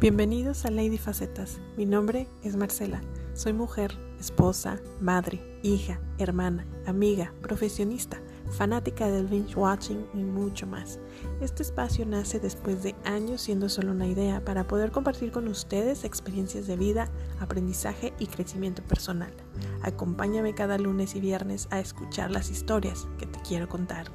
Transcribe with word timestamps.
Bienvenidos 0.00 0.64
a 0.64 0.70
Lady 0.70 0.96
Facetas. 0.96 1.60
Mi 1.76 1.84
nombre 1.84 2.26
es 2.42 2.56
Marcela. 2.56 3.02
Soy 3.34 3.52
mujer, 3.52 3.98
esposa, 4.18 4.80
madre, 4.98 5.60
hija, 5.62 6.00
hermana, 6.16 6.66
amiga, 6.86 7.34
profesionista, 7.42 8.18
fanática 8.50 9.10
del 9.10 9.26
binge 9.26 9.54
watching 9.56 10.06
y 10.14 10.24
mucho 10.24 10.66
más. 10.66 10.98
Este 11.42 11.62
espacio 11.62 12.06
nace 12.06 12.40
después 12.40 12.82
de 12.82 12.94
años 13.04 13.42
siendo 13.42 13.68
solo 13.68 13.92
una 13.92 14.06
idea 14.06 14.42
para 14.42 14.66
poder 14.66 14.90
compartir 14.90 15.32
con 15.32 15.46
ustedes 15.48 16.04
experiencias 16.04 16.66
de 16.66 16.78
vida, 16.78 17.10
aprendizaje 17.38 18.14
y 18.18 18.26
crecimiento 18.26 18.82
personal. 18.82 19.34
Acompáñame 19.82 20.54
cada 20.54 20.78
lunes 20.78 21.14
y 21.14 21.20
viernes 21.20 21.68
a 21.70 21.78
escuchar 21.78 22.30
las 22.30 22.50
historias 22.50 23.06
que 23.18 23.26
te 23.26 23.38
quiero 23.42 23.68
contar. 23.68 24.06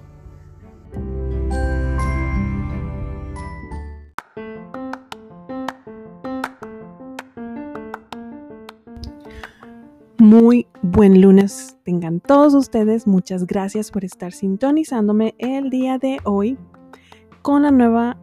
Buen 10.95 11.19
lunes 11.19 11.75
tengan 11.83 12.21
todos 12.21 12.53
ustedes. 12.53 13.05
Muchas 13.05 13.45
gracias 13.45 13.91
por 13.91 14.05
estar 14.05 14.31
sintonizándome 14.31 15.35
el 15.39 15.69
día 15.69 15.97
de 15.97 16.19
hoy 16.23 16.57
con 17.41 17.63
la 17.63 17.71
nueva 17.71 18.15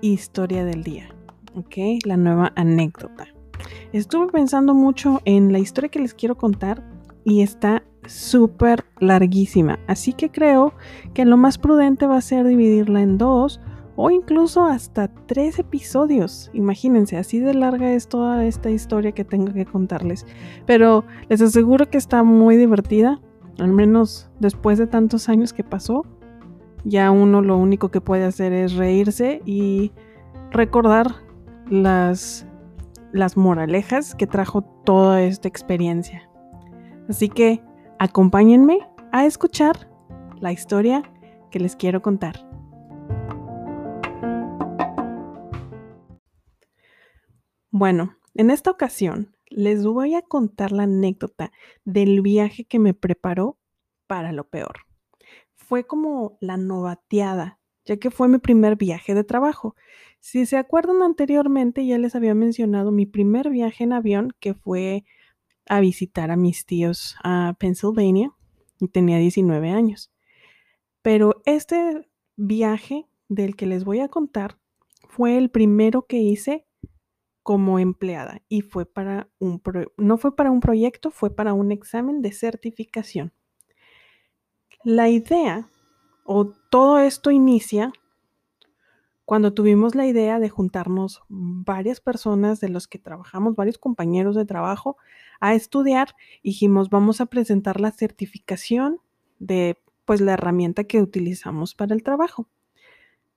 historia 0.00 0.64
del 0.64 0.84
día, 0.84 1.08
¿ok? 1.56 2.04
La 2.04 2.16
nueva 2.16 2.52
anécdota. 2.54 3.26
Estuve 3.92 4.28
pensando 4.28 4.74
mucho 4.74 5.20
en 5.24 5.52
la 5.52 5.58
historia 5.58 5.90
que 5.90 5.98
les 5.98 6.14
quiero 6.14 6.36
contar 6.36 6.84
y 7.24 7.42
está 7.42 7.82
súper 8.06 8.84
larguísima, 9.00 9.80
así 9.88 10.12
que 10.12 10.30
creo 10.30 10.74
que 11.14 11.24
lo 11.24 11.36
más 11.36 11.58
prudente 11.58 12.06
va 12.06 12.16
a 12.16 12.22
ser 12.22 12.46
dividirla 12.46 13.02
en 13.02 13.18
dos 13.18 13.60
o 14.02 14.10
incluso 14.10 14.64
hasta 14.64 15.08
tres 15.26 15.58
episodios. 15.58 16.50
Imagínense, 16.54 17.18
así 17.18 17.38
de 17.38 17.52
larga 17.52 17.92
es 17.92 18.08
toda 18.08 18.46
esta 18.46 18.70
historia 18.70 19.12
que 19.12 19.26
tengo 19.26 19.52
que 19.52 19.66
contarles. 19.66 20.24
Pero 20.64 21.04
les 21.28 21.42
aseguro 21.42 21.90
que 21.90 21.98
está 21.98 22.22
muy 22.22 22.56
divertida, 22.56 23.20
al 23.58 23.72
menos 23.72 24.30
después 24.38 24.78
de 24.78 24.86
tantos 24.86 25.28
años 25.28 25.52
que 25.52 25.64
pasó. 25.64 26.06
Ya 26.82 27.10
uno 27.10 27.42
lo 27.42 27.58
único 27.58 27.90
que 27.90 28.00
puede 28.00 28.24
hacer 28.24 28.54
es 28.54 28.72
reírse 28.72 29.42
y 29.44 29.92
recordar 30.50 31.16
las, 31.68 32.46
las 33.12 33.36
moralejas 33.36 34.14
que 34.14 34.26
trajo 34.26 34.62
toda 34.62 35.20
esta 35.20 35.46
experiencia. 35.46 36.26
Así 37.06 37.28
que 37.28 37.62
acompáñenme 37.98 38.78
a 39.12 39.26
escuchar 39.26 39.90
la 40.40 40.52
historia 40.52 41.02
que 41.50 41.60
les 41.60 41.76
quiero 41.76 42.00
contar. 42.00 42.49
Bueno, 47.80 48.18
en 48.34 48.50
esta 48.50 48.70
ocasión 48.70 49.34
les 49.48 49.86
voy 49.86 50.14
a 50.14 50.20
contar 50.20 50.70
la 50.70 50.82
anécdota 50.82 51.50
del 51.86 52.20
viaje 52.20 52.66
que 52.66 52.78
me 52.78 52.92
preparó 52.92 53.56
para 54.06 54.32
lo 54.32 54.46
peor. 54.46 54.80
Fue 55.54 55.86
como 55.86 56.36
la 56.42 56.58
novateada, 56.58 57.58
ya 57.86 57.96
que 57.96 58.10
fue 58.10 58.28
mi 58.28 58.36
primer 58.36 58.76
viaje 58.76 59.14
de 59.14 59.24
trabajo. 59.24 59.76
Si 60.18 60.44
se 60.44 60.58
acuerdan 60.58 61.00
anteriormente, 61.00 61.86
ya 61.86 61.96
les 61.96 62.14
había 62.14 62.34
mencionado 62.34 62.90
mi 62.90 63.06
primer 63.06 63.48
viaje 63.48 63.84
en 63.84 63.94
avión, 63.94 64.34
que 64.40 64.52
fue 64.52 65.06
a 65.66 65.80
visitar 65.80 66.30
a 66.30 66.36
mis 66.36 66.66
tíos 66.66 67.16
a 67.24 67.56
Pennsylvania, 67.58 68.36
y 68.78 68.88
tenía 68.88 69.16
19 69.16 69.70
años. 69.70 70.12
Pero 71.00 71.40
este 71.46 72.06
viaje 72.36 73.06
del 73.30 73.56
que 73.56 73.64
les 73.64 73.84
voy 73.84 74.00
a 74.00 74.08
contar 74.08 74.58
fue 75.08 75.38
el 75.38 75.48
primero 75.48 76.04
que 76.04 76.18
hice 76.18 76.66
como 77.42 77.78
empleada 77.78 78.42
y 78.48 78.62
fue 78.62 78.86
para 78.86 79.28
un 79.38 79.62
no 79.96 80.18
fue 80.18 80.36
para 80.36 80.50
un 80.50 80.60
proyecto, 80.60 81.10
fue 81.10 81.34
para 81.34 81.54
un 81.54 81.72
examen 81.72 82.22
de 82.22 82.32
certificación. 82.32 83.32
La 84.84 85.08
idea 85.08 85.68
o 86.24 86.46
todo 86.70 86.98
esto 86.98 87.30
inicia 87.30 87.92
cuando 89.24 89.54
tuvimos 89.54 89.94
la 89.94 90.06
idea 90.06 90.40
de 90.40 90.48
juntarnos 90.48 91.22
varias 91.28 92.00
personas 92.00 92.60
de 92.60 92.68
los 92.68 92.88
que 92.88 92.98
trabajamos, 92.98 93.54
varios 93.54 93.78
compañeros 93.78 94.34
de 94.34 94.44
trabajo, 94.44 94.96
a 95.40 95.54
estudiar, 95.54 96.14
dijimos, 96.42 96.90
vamos 96.90 97.20
a 97.20 97.26
presentar 97.26 97.80
la 97.80 97.92
certificación 97.92 99.00
de 99.38 99.78
pues 100.04 100.20
la 100.20 100.32
herramienta 100.32 100.84
que 100.84 101.00
utilizamos 101.00 101.74
para 101.74 101.94
el 101.94 102.02
trabajo. 102.02 102.48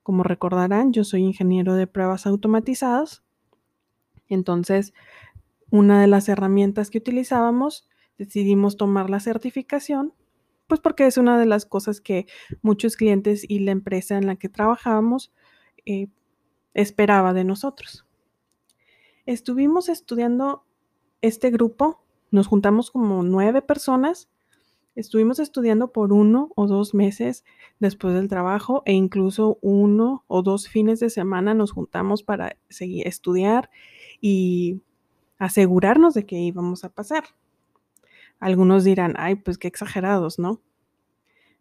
Como 0.02 0.22
recordarán, 0.22 0.92
yo 0.92 1.04
soy 1.04 1.22
ingeniero 1.22 1.74
de 1.74 1.86
pruebas 1.86 2.26
automatizadas 2.26 3.23
entonces, 4.34 4.92
una 5.70 6.00
de 6.00 6.06
las 6.06 6.28
herramientas 6.28 6.90
que 6.90 6.98
utilizábamos, 6.98 7.88
decidimos 8.18 8.76
tomar 8.76 9.10
la 9.10 9.20
certificación, 9.20 10.12
pues 10.66 10.80
porque 10.80 11.06
es 11.06 11.18
una 11.18 11.38
de 11.38 11.46
las 11.46 11.66
cosas 11.66 12.00
que 12.00 12.26
muchos 12.62 12.96
clientes 12.96 13.44
y 13.48 13.60
la 13.60 13.72
empresa 13.72 14.16
en 14.16 14.26
la 14.26 14.36
que 14.36 14.48
trabajábamos 14.48 15.32
eh, 15.84 16.08
esperaba 16.74 17.32
de 17.32 17.44
nosotros. 17.44 18.06
Estuvimos 19.26 19.88
estudiando 19.88 20.64
este 21.22 21.50
grupo, 21.50 22.04
nos 22.30 22.46
juntamos 22.46 22.90
como 22.90 23.22
nueve 23.22 23.62
personas, 23.62 24.28
estuvimos 24.94 25.38
estudiando 25.38 25.92
por 25.92 26.12
uno 26.12 26.50
o 26.56 26.66
dos 26.66 26.94
meses 26.94 27.44
después 27.80 28.14
del 28.14 28.28
trabajo 28.28 28.82
e 28.86 28.92
incluso 28.92 29.58
uno 29.60 30.24
o 30.28 30.42
dos 30.42 30.68
fines 30.68 31.00
de 31.00 31.10
semana 31.10 31.54
nos 31.54 31.72
juntamos 31.72 32.22
para 32.22 32.56
seguir 32.68 33.06
estudiar 33.06 33.70
y 34.26 34.80
asegurarnos 35.36 36.14
de 36.14 36.24
que 36.24 36.36
íbamos 36.36 36.82
a 36.82 36.88
pasar. 36.88 37.24
Algunos 38.40 38.82
dirán, 38.82 39.12
ay, 39.18 39.34
pues 39.34 39.58
qué 39.58 39.68
exagerados, 39.68 40.38
¿no? 40.38 40.62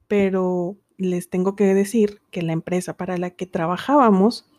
Pero 0.08 0.78
les 0.96 1.30
tengo 1.30 1.58
que 1.58 1.66
decir 1.74 2.22
que 2.32 2.42
la 2.42 2.54
empresa 2.54 2.96
para 2.96 3.18
la 3.18 3.32
que 3.32 3.48
trabajábamos 3.48 4.50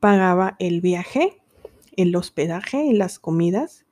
pagaba 0.00 0.54
el 0.58 0.82
viaje, 0.82 1.40
el 1.96 2.14
hospedaje 2.14 2.84
y 2.84 2.92
las 2.92 3.18
comidas, 3.18 3.86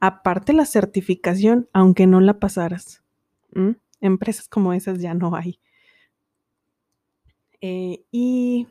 aparte 0.00 0.54
la 0.54 0.64
certificación, 0.64 1.68
aunque 1.74 2.06
no 2.06 2.22
la 2.22 2.38
pasaras. 2.38 3.02
Empresas 4.00 4.48
como 4.48 4.72
esas 4.72 5.00
ya 5.00 5.12
no 5.12 5.36
hay. 5.36 5.60
Eh, 7.60 8.04
y 8.10 8.68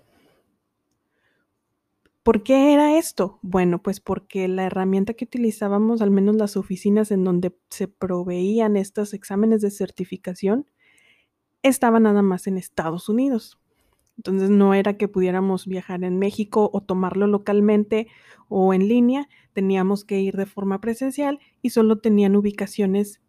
¿Por 2.28 2.44
qué 2.44 2.74
era 2.74 2.98
esto? 2.98 3.40
Bueno, 3.42 3.82
pues 3.82 4.02
porque 4.02 4.50
la 4.50 4.66
herramienta 4.66 5.14
que 5.14 5.24
utilizábamos, 5.24 6.02
al 6.02 6.12
menos 6.12 6.36
las 6.36 6.58
oficinas 6.58 7.10
en 7.12 7.24
donde 7.24 7.58
se 7.70 7.88
proveían 7.88 8.76
estos 8.76 9.14
exámenes 9.14 9.62
de 9.62 9.72
certificación, 9.72 10.70
estaba 11.64 12.02
nada 12.02 12.22
más 12.24 12.46
en 12.48 12.58
Estados 12.58 13.08
Unidos. 13.08 13.62
Entonces 14.18 14.50
no 14.50 14.74
era 14.74 14.98
que 14.98 15.08
pudiéramos 15.08 15.68
viajar 15.68 16.04
en 16.04 16.20
México 16.20 16.70
o 16.74 16.82
tomarlo 16.82 17.28
localmente 17.28 18.08
o 18.50 18.74
en 18.74 18.90
línea, 18.90 19.30
teníamos 19.54 20.04
que 20.04 20.20
ir 20.20 20.36
de 20.36 20.48
forma 20.48 20.82
presencial 20.82 21.40
y 21.62 21.70
solo 21.70 22.00
tenían 22.00 22.36
ubicaciones 22.36 23.22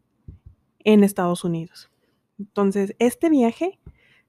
en 0.80 1.04
Estados 1.04 1.44
Unidos. 1.44 1.88
Entonces, 2.36 2.96
este 2.98 3.30
viaje 3.30 3.78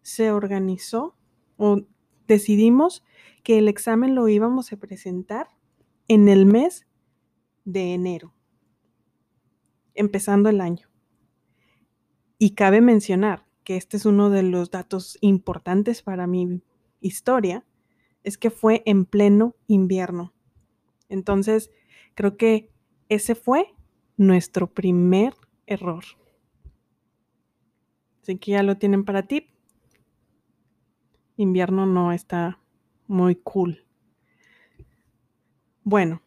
se 0.04 0.32
organizó 0.32 1.16
o 1.58 1.82
decidimos 2.28 3.04
que 3.50 3.58
el 3.58 3.68
examen 3.68 4.14
lo 4.14 4.28
íbamos 4.28 4.72
a 4.72 4.78
presentar 4.78 5.48
en 6.08 6.30
el 6.30 6.46
mes 6.46 6.86
de 7.66 7.96
enero, 7.96 8.36
empezando 9.96 10.50
el 10.50 10.62
año. 10.62 10.88
Y 12.38 12.52
cabe 12.52 12.80
mencionar 12.80 13.48
que 13.64 13.76
este 13.76 13.98
es 13.98 14.06
uno 14.06 14.30
de 14.30 14.44
los 14.44 14.70
datos 14.70 15.18
importantes 15.22 16.04
para 16.04 16.28
mi 16.28 16.62
historia, 17.02 17.66
es 18.24 18.38
que 18.38 18.52
fue 18.52 18.84
en 18.86 19.06
pleno 19.06 19.56
invierno. 19.66 20.32
Entonces, 21.08 21.72
creo 22.14 22.38
que 22.38 22.72
ese 23.08 23.34
fue 23.34 23.74
nuestro 24.16 24.72
primer 24.72 25.34
error. 25.66 26.04
Así 28.22 28.38
que 28.38 28.52
ya 28.52 28.62
lo 28.62 28.78
tienen 28.78 29.06
para 29.06 29.24
ti. 29.24 29.48
Invierno 31.36 31.88
no 31.88 32.12
está 32.12 32.60
muy 33.10 33.36
cool. 33.36 33.86
Bueno, 35.84 36.22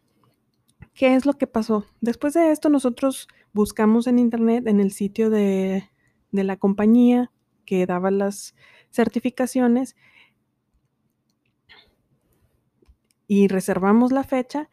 ¿qué 0.93 1.15
es 1.15 1.25
lo 1.25 1.33
que 1.33 1.47
pasó? 1.47 1.85
Después 2.01 2.33
de 2.33 2.51
esto 2.51 2.69
nosotros 2.69 3.27
buscamos 3.53 4.05
en 4.05 4.19
internet, 4.19 4.67
en 4.67 4.79
el 4.79 4.91
sitio 4.91 5.29
de, 5.29 5.89
de 6.31 6.43
la 6.43 6.57
compañía 6.57 7.31
que 7.65 7.85
daba 7.85 8.11
las 8.11 8.53
certificaciones 8.91 9.95
y 13.27 13.47
reservamos 13.47 14.11
la 14.11 14.25
fecha 14.25 14.69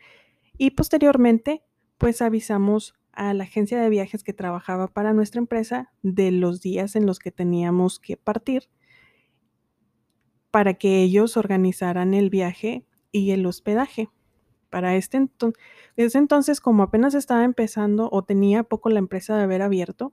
y 0.58 0.72
posteriormente 0.72 1.62
pues 1.96 2.20
avisamos 2.22 2.94
a 3.12 3.32
la 3.34 3.44
agencia 3.44 3.80
de 3.80 3.88
viajes 3.88 4.24
que 4.24 4.32
trabajaba 4.32 4.88
para 4.88 5.12
nuestra 5.12 5.38
empresa 5.38 5.92
de 6.02 6.32
los 6.32 6.60
días 6.60 6.96
en 6.96 7.06
los 7.06 7.20
que 7.20 7.30
teníamos 7.30 8.00
que 8.00 8.16
partir 8.16 8.68
para 10.50 10.74
que 10.74 11.02
ellos 11.02 11.36
organizaran 11.36 12.14
el 12.14 12.30
viaje 12.30 12.84
y 13.12 13.30
el 13.30 13.46
hospedaje. 13.46 14.08
Para 14.68 14.94
este 14.96 15.28
entonces, 15.96 16.60
como 16.60 16.82
apenas 16.84 17.14
estaba 17.14 17.44
empezando 17.44 18.08
o 18.12 18.22
tenía 18.22 18.62
poco 18.62 18.88
la 18.88 19.00
empresa 19.00 19.36
de 19.36 19.42
haber 19.42 19.62
abierto, 19.62 20.12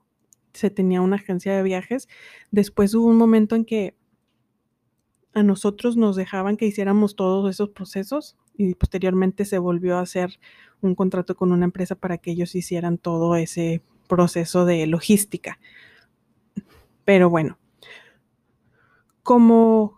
se 0.52 0.70
tenía 0.70 1.00
una 1.00 1.16
agencia 1.16 1.56
de 1.56 1.62
viajes, 1.62 2.08
después 2.50 2.94
hubo 2.94 3.06
un 3.06 3.16
momento 3.16 3.54
en 3.54 3.64
que 3.64 3.96
a 5.34 5.42
nosotros 5.42 5.96
nos 5.96 6.16
dejaban 6.16 6.56
que 6.56 6.66
hiciéramos 6.66 7.14
todos 7.14 7.48
esos 7.48 7.68
procesos 7.70 8.36
y 8.56 8.74
posteriormente 8.74 9.44
se 9.44 9.58
volvió 9.58 9.96
a 9.96 10.00
hacer 10.00 10.40
un 10.80 10.94
contrato 10.96 11.36
con 11.36 11.52
una 11.52 11.64
empresa 11.64 11.94
para 11.94 12.18
que 12.18 12.32
ellos 12.32 12.54
hicieran 12.56 12.98
todo 12.98 13.36
ese 13.36 13.82
proceso 14.08 14.64
de 14.64 14.86
logística. 14.86 15.60
Pero 17.04 17.30
bueno, 17.30 17.58
como 19.22 19.97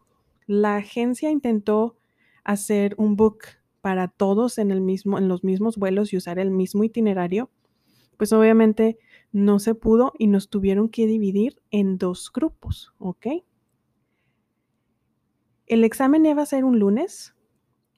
la 0.51 0.75
agencia 0.75 1.31
intentó 1.31 1.97
hacer 2.43 2.97
un 2.99 3.15
book 3.15 3.45
para 3.81 4.09
todos 4.09 4.59
en 4.59 4.71
los 4.71 5.45
mismos 5.45 5.77
vuelos 5.77 6.13
y 6.13 6.17
usar 6.17 6.41
el 6.41 6.51
mismo 6.51 6.83
itinerario, 6.83 7.53
pues 8.17 8.33
obviamente 8.33 8.99
no 9.31 9.61
se 9.61 9.77
pudo 9.77 10.13
y 10.19 10.27
nos 10.27 10.51
tuvieron 10.51 10.89
que 10.89 11.07
dividir 11.07 11.63
en 11.71 11.99
dos 11.99 12.33
grupos, 12.33 12.93
¿ok? 12.99 13.29
El 15.67 15.85
examen 15.85 16.27
iba 16.27 16.43
a 16.43 16.47
ser 16.47 16.65
un 16.65 16.81
lunes, 16.81 17.37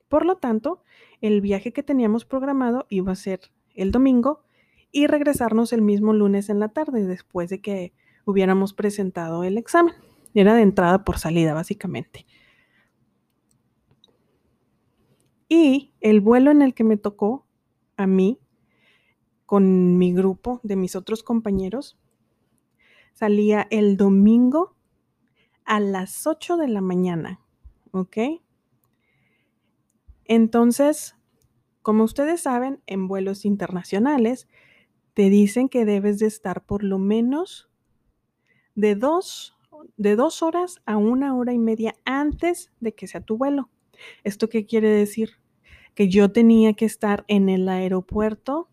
por 0.08 0.26
lo 0.26 0.37
tanto, 0.37 0.82
el 1.22 1.40
viaje 1.40 1.72
que 1.72 1.82
teníamos 1.82 2.26
programado 2.26 2.84
iba 2.90 3.12
a 3.12 3.16
ser 3.16 3.40
el 3.75 3.93
domingo 3.93 4.43
y 4.90 5.06
regresarnos 5.06 5.72
el 5.72 5.81
mismo 5.81 6.12
lunes 6.12 6.50
en 6.50 6.60
la 6.60 6.69
tarde 6.69 7.06
después 7.06 7.49
de 7.49 7.62
que 7.62 7.94
hubiéramos 8.26 8.75
presentado 8.75 9.43
el 9.43 9.56
examen. 9.56 9.94
Era 10.34 10.54
de 10.54 10.60
entrada 10.60 11.02
por 11.02 11.19
salida, 11.19 11.54
básicamente. 11.54 12.26
Y 15.54 15.93
el 16.00 16.22
vuelo 16.22 16.50
en 16.50 16.62
el 16.62 16.72
que 16.72 16.82
me 16.82 16.96
tocó 16.96 17.44
a 17.99 18.06
mí, 18.06 18.40
con 19.44 19.99
mi 19.99 20.14
grupo 20.14 20.60
de 20.62 20.76
mis 20.76 20.96
otros 20.96 21.22
compañeros, 21.22 21.99
salía 23.12 23.66
el 23.70 23.99
domingo 23.99 24.75
a 25.66 25.78
las 25.78 26.26
8 26.26 26.56
de 26.56 26.69
la 26.69 26.81
mañana, 26.81 27.38
¿ok? 27.90 28.16
Entonces, 30.25 31.16
como 31.82 32.04
ustedes 32.04 32.40
saben, 32.40 32.81
en 32.87 33.06
vuelos 33.06 33.44
internacionales 33.44 34.49
te 35.12 35.28
dicen 35.28 35.69
que 35.69 35.84
debes 35.84 36.19
de 36.19 36.28
estar 36.28 36.64
por 36.64 36.82
lo 36.82 36.99
menos 36.99 37.69
de 38.75 38.94
dos, 38.94 39.54
de 39.99 40.16
dos 40.16 40.43
horas 40.43 40.81
a 40.87 40.96
una 40.96 41.37
hora 41.37 41.52
y 41.52 41.58
media 41.58 41.94
antes 42.06 42.72
de 42.81 42.94
que 42.94 43.06
sea 43.06 43.20
tu 43.20 43.37
vuelo. 43.37 43.69
¿Esto 44.25 44.49
qué 44.49 44.64
quiere 44.64 44.88
decir? 44.88 45.41
Que 45.94 46.08
yo 46.08 46.32
tenía 46.32 46.74
que 46.74 46.84
estar 46.84 47.24
en 47.28 47.48
el 47.48 47.68
aeropuerto 47.68 48.68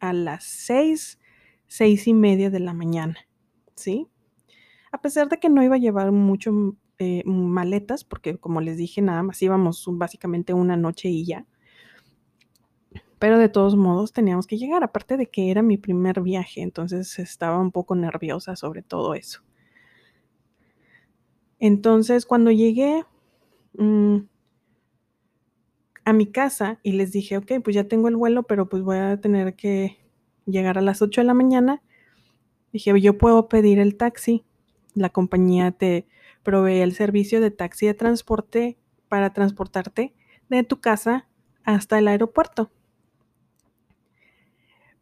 a 0.00 0.12
las 0.12 0.44
seis, 0.44 1.18
seis 1.66 2.06
y 2.06 2.14
media 2.14 2.50
de 2.50 2.60
la 2.60 2.74
mañana, 2.74 3.16
¿sí? 3.74 4.08
A 4.92 5.00
pesar 5.00 5.28
de 5.28 5.38
que 5.38 5.48
no 5.48 5.62
iba 5.62 5.76
a 5.76 5.78
llevar 5.78 6.12
mucho 6.12 6.76
eh, 6.98 7.22
maletas, 7.24 8.04
porque 8.04 8.36
como 8.38 8.60
les 8.60 8.76
dije, 8.76 9.02
nada 9.02 9.22
más 9.22 9.42
íbamos 9.42 9.84
básicamente 9.88 10.52
una 10.54 10.76
noche 10.76 11.08
y 11.08 11.24
ya. 11.24 11.46
Pero 13.18 13.38
de 13.38 13.48
todos 13.48 13.74
modos 13.74 14.12
teníamos 14.12 14.46
que 14.46 14.58
llegar, 14.58 14.84
aparte 14.84 15.16
de 15.16 15.26
que 15.26 15.50
era 15.50 15.62
mi 15.62 15.78
primer 15.78 16.20
viaje, 16.20 16.60
entonces 16.62 17.18
estaba 17.18 17.58
un 17.58 17.72
poco 17.72 17.94
nerviosa 17.96 18.54
sobre 18.54 18.82
todo 18.82 19.14
eso. 19.14 19.42
Entonces 21.58 22.26
cuando 22.26 22.50
llegué 22.50 23.04
mm, 23.78 24.18
a 26.04 26.12
mi 26.12 26.26
casa 26.26 26.78
y 26.82 26.92
les 26.92 27.12
dije, 27.12 27.36
ok, 27.36 27.52
pues 27.62 27.74
ya 27.74 27.84
tengo 27.84 28.08
el 28.08 28.16
vuelo, 28.16 28.44
pero 28.44 28.68
pues 28.68 28.82
voy 28.82 28.98
a 28.98 29.20
tener 29.20 29.54
que 29.54 29.98
llegar 30.46 30.78
a 30.78 30.82
las 30.82 31.02
8 31.02 31.22
de 31.22 31.26
la 31.26 31.34
mañana, 31.34 31.82
dije, 32.72 32.98
yo 33.00 33.18
puedo 33.18 33.48
pedir 33.48 33.78
el 33.78 33.96
taxi, 33.96 34.44
la 34.94 35.08
compañía 35.08 35.72
te 35.72 36.06
provee 36.42 36.80
el 36.80 36.92
servicio 36.92 37.40
de 37.40 37.50
taxi 37.50 37.86
de 37.86 37.94
transporte 37.94 38.78
para 39.08 39.32
transportarte 39.32 40.14
de 40.48 40.62
tu 40.62 40.80
casa 40.80 41.26
hasta 41.64 41.98
el 41.98 42.08
aeropuerto. 42.08 42.70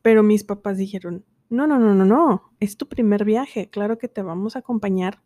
Pero 0.03 0.23
mis 0.23 0.45
papás 0.45 0.79
dijeron, 0.79 1.25
no, 1.49 1.67
no, 1.67 1.79
no, 1.79 1.95
no, 1.95 2.05
no, 2.05 2.53
es 2.61 2.77
tu 2.77 2.89
primer 2.89 3.25
viaje, 3.25 3.69
claro 3.69 3.99
que 3.99 4.09
te 4.09 4.23
vamos 4.23 4.57
a 4.57 4.61
acompañar 4.61 5.21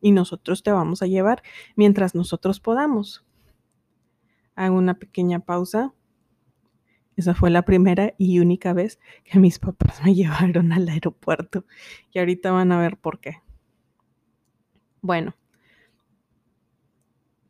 y 0.00 0.12
nosotros 0.12 0.62
te 0.62 0.72
vamos 0.72 1.02
a 1.02 1.06
llevar 1.06 1.42
mientras 1.74 2.14
nosotros 2.14 2.60
podamos. 2.60 3.25
Hago 4.56 4.76
una 4.76 4.98
pequeña 4.98 5.40
pausa. 5.40 5.94
Esa 7.16 7.34
fue 7.34 7.50
la 7.50 7.62
primera 7.62 8.14
y 8.18 8.40
única 8.40 8.72
vez 8.72 8.98
que 9.24 9.38
mis 9.38 9.58
papás 9.58 10.02
me 10.04 10.14
llevaron 10.16 10.72
al 10.72 10.88
aeropuerto. 10.88 11.64
Y 12.12 12.18
ahorita 12.18 12.50
van 12.50 12.72
a 12.72 12.80
ver 12.80 12.96
por 12.96 13.20
qué. 13.20 13.42
Bueno, 15.00 15.36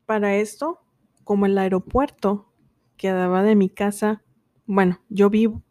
para 0.05 0.37
esto, 0.37 0.83
como 1.25 1.47
el 1.47 1.57
aeropuerto 1.57 2.53
quedaba 2.97 3.43
de 3.43 3.57
mi 3.57 3.71
casa, 3.71 4.23
bueno, 4.67 5.01
yo 5.09 5.31
vivo, 5.31 5.63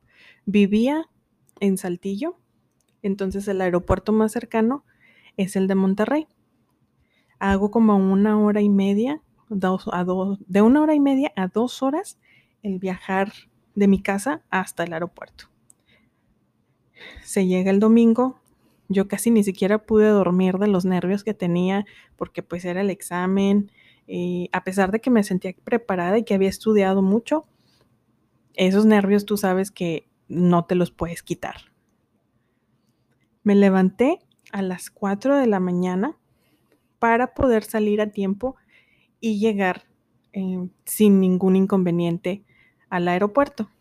Vivía 0.48 1.10
en 1.60 1.78
Saltillo, 1.78 2.38
entonces 3.02 3.48
el 3.48 3.62
aeropuerto 3.62 4.12
más 4.12 4.32
cercano 4.32 4.86
es 5.38 5.56
el 5.56 5.68
de 5.68 5.74
Monterrey. 5.74 6.28
Hago 7.40 7.72
como 7.72 7.96
una 7.98 8.40
hora 8.40 8.62
y 8.62 8.70
media, 8.70 9.24
de 9.50 10.62
una 10.62 10.82
hora 10.82 10.96
y 10.96 11.00
media 11.00 11.32
a 11.36 11.48
dos 11.48 11.84
horas 11.84 12.18
el 12.64 12.80
viajar 12.80 13.32
de 13.76 13.88
mi 13.88 14.02
casa 14.02 14.44
hasta 14.50 14.84
el 14.84 14.94
aeropuerto. 14.94 15.46
Se 17.24 17.46
llega 17.46 17.72
el 17.72 17.80
domingo, 17.80 18.40
yo 18.88 19.08
casi 19.08 19.32
ni 19.32 19.44
siquiera 19.44 19.86
pude 19.86 20.08
dormir 20.08 20.58
de 20.58 20.68
los 20.68 20.86
nervios 20.86 21.24
que 21.24 21.34
tenía 21.34 21.86
porque 22.16 22.42
pues 22.44 22.66
era 22.66 22.82
el 22.82 22.90
examen, 22.90 23.72
y 24.08 24.50
a 24.52 24.64
pesar 24.64 24.92
de 24.92 25.02
que 25.02 25.10
me 25.10 25.24
sentía 25.24 25.54
preparada 25.64 26.18
y 26.18 26.24
que 26.24 26.36
había 26.36 26.50
estudiado 26.50 27.02
mucho, 27.02 27.46
esos 28.54 28.86
nervios 28.86 29.26
tú 29.26 29.38
sabes 29.38 29.72
que 29.72 30.08
no 30.28 30.66
te 30.66 30.76
los 30.76 30.92
puedes 30.92 31.24
quitar. 31.24 31.56
Me 33.44 33.56
levanté 33.56 34.20
a 34.52 34.62
las 34.62 34.90
4 34.90 35.38
de 35.38 35.48
la 35.48 35.60
mañana 35.60 36.18
para 37.00 37.34
poder 37.34 37.64
salir 37.64 38.02
a 38.02 38.12
tiempo 38.12 38.56
y 39.26 39.40
llegar 39.40 39.88
eh, 40.34 40.70
sin 40.84 41.20
ningún 41.20 41.56
inconveniente 41.56 42.44
al 42.90 43.08
aeropuerto. 43.08 43.72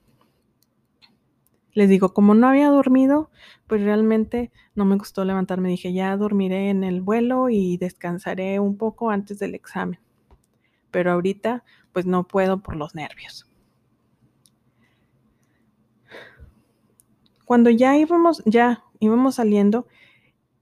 Les 1.75 1.91
digo, 1.91 2.15
como 2.15 2.35
no 2.35 2.49
había 2.49 2.71
dormido, 2.71 3.31
pues 3.67 3.83
realmente 3.83 4.51
no 4.75 4.87
me 4.87 4.97
gustó 4.97 5.23
levantarme. 5.27 5.69
Dije, 5.69 5.93
ya 5.93 6.17
dormiré 6.17 6.71
en 6.71 6.83
el 6.83 7.03
vuelo 7.03 7.51
y 7.51 7.77
descansaré 7.77 8.59
un 8.59 8.79
poco 8.79 9.11
antes 9.11 9.39
del 9.39 9.55
examen. 9.55 10.01
Pero 10.91 11.13
ahorita, 11.13 11.63
pues 11.93 12.07
no 12.07 12.27
puedo 12.27 12.63
por 12.63 12.77
los 12.77 12.95
nervios. 12.95 13.47
Cuando 17.45 17.69
ya 17.69 17.99
íbamos, 17.99 18.43
ya 18.47 18.83
íbamos 18.99 19.35
saliendo 19.35 19.87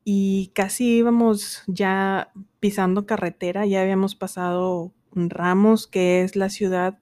y 0.03 0.51
casi 0.57 0.97
íbamos 0.97 1.63
ya 1.69 2.33
pisando 2.63 3.07
carretera, 3.07 3.67
ya 3.67 3.83
habíamos 3.83 4.15
pasado 4.15 4.93
Ramos, 5.11 5.89
que 5.89 6.23
es 6.23 6.37
la 6.37 6.49
ciudad 6.49 7.01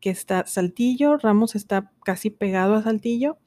que 0.00 0.10
está 0.10 0.44
Saltillo, 0.48 1.16
Ramos 1.16 1.54
está 1.54 1.92
casi 2.04 2.28
pegado 2.28 2.74
a 2.74 2.82
Saltillo, 2.82 3.38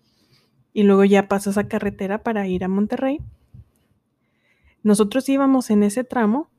y 0.71 0.83
luego 0.83 1.03
ya 1.03 1.27
pasas 1.27 1.57
a 1.57 1.67
carretera 1.67 2.23
para 2.23 2.47
ir 2.47 2.63
a 2.63 2.69
Monterrey. 2.69 3.19
Nosotros 4.83 5.27
íbamos 5.27 5.69
en 5.69 5.83
ese 5.83 6.05
tramo 6.05 6.49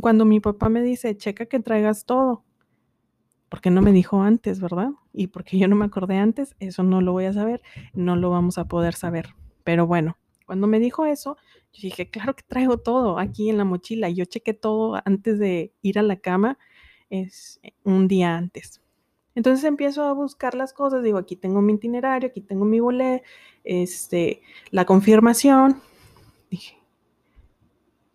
cuando 0.00 0.24
mi 0.24 0.40
papá 0.40 0.70
me 0.70 0.80
dice, 0.80 1.14
checa 1.14 1.44
que 1.44 1.60
traigas 1.60 2.06
todo. 2.06 2.42
Porque 3.50 3.68
no 3.68 3.82
me 3.82 3.92
dijo 3.92 4.22
antes, 4.22 4.62
¿verdad? 4.62 4.92
Y 5.12 5.26
porque 5.26 5.58
yo 5.58 5.68
no 5.68 5.76
me 5.76 5.84
acordé 5.84 6.16
antes, 6.16 6.56
eso 6.58 6.82
no 6.84 7.02
lo 7.02 7.12
voy 7.12 7.26
a 7.26 7.34
saber, 7.34 7.60
no 7.92 8.16
lo 8.16 8.30
vamos 8.30 8.56
a 8.56 8.64
poder 8.64 8.94
saber. 8.94 9.34
Pero 9.62 9.86
bueno, 9.86 10.16
cuando 10.48 10.66
me 10.66 10.80
dijo 10.80 11.06
eso, 11.06 11.36
yo 11.72 11.82
dije, 11.82 12.10
claro 12.10 12.34
que 12.34 12.42
traigo 12.42 12.78
todo 12.78 13.20
aquí 13.20 13.50
en 13.50 13.58
la 13.58 13.64
mochila. 13.64 14.08
Yo 14.08 14.24
chequé 14.24 14.52
todo 14.52 15.00
antes 15.04 15.38
de 15.38 15.72
ir 15.82 16.00
a 16.00 16.02
la 16.02 16.16
cama, 16.16 16.58
es 17.08 17.60
un 17.84 18.08
día 18.08 18.36
antes. 18.36 18.82
Entonces 19.36 19.64
empiezo 19.64 20.02
a 20.02 20.12
buscar 20.12 20.56
las 20.56 20.72
cosas, 20.72 21.04
digo, 21.04 21.18
aquí 21.18 21.36
tengo 21.36 21.62
mi 21.62 21.74
itinerario, 21.74 22.30
aquí 22.30 22.40
tengo 22.40 22.64
mi 22.64 22.80
boleto, 22.80 23.24
este, 23.62 24.42
la 24.72 24.84
confirmación. 24.84 25.80
Dije, 26.50 26.76